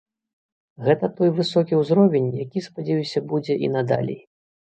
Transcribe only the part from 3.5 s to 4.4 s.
і надалей.